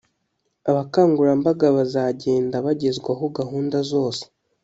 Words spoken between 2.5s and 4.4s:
bagezwaho gahunda zose,